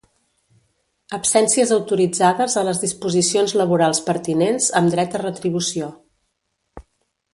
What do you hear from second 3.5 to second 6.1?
laborals pertinents amb dret a retribució.